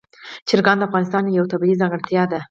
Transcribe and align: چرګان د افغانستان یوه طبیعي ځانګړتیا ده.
چرګان 0.47 0.77
د 0.79 0.83
افغانستان 0.87 1.23
یوه 1.27 1.49
طبیعي 1.53 1.79
ځانګړتیا 1.81 2.23
ده. 2.31 2.39